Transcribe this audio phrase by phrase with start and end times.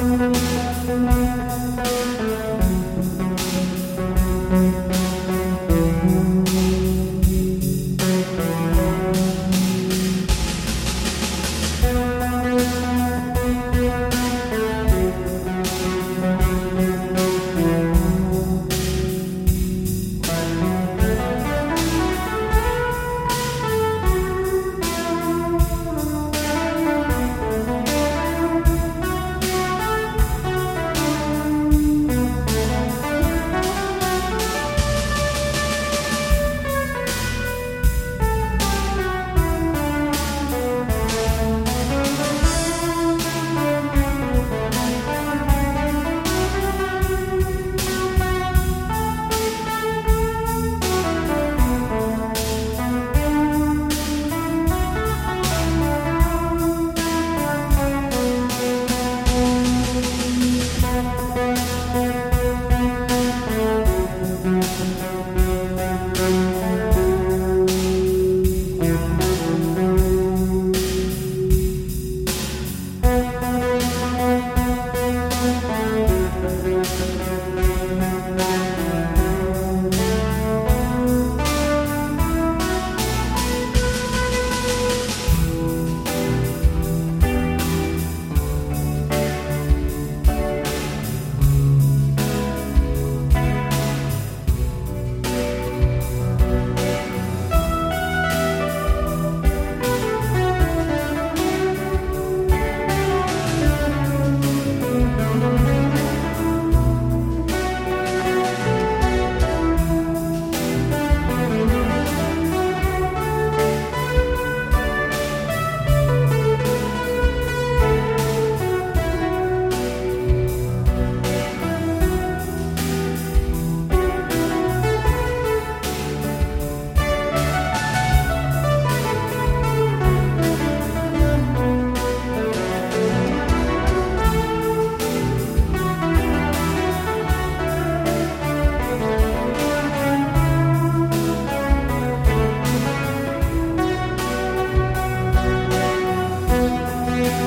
[0.00, 0.57] Música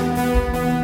[0.02, 0.81] Música